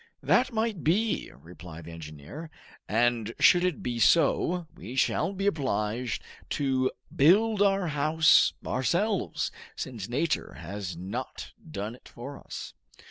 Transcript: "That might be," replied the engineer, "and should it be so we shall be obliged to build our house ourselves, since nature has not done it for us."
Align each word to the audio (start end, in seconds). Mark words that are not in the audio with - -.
"That 0.23 0.51
might 0.51 0.83
be," 0.83 1.31
replied 1.31 1.85
the 1.85 1.91
engineer, 1.91 2.49
"and 2.89 3.35
should 3.39 3.63
it 3.63 3.83
be 3.83 3.99
so 3.99 4.65
we 4.73 4.95
shall 4.95 5.31
be 5.31 5.45
obliged 5.45 6.23
to 6.57 6.89
build 7.15 7.61
our 7.61 7.89
house 7.89 8.53
ourselves, 8.65 9.51
since 9.75 10.09
nature 10.09 10.53
has 10.55 10.97
not 10.97 11.51
done 11.69 11.93
it 11.93 12.09
for 12.09 12.39
us." 12.39 12.73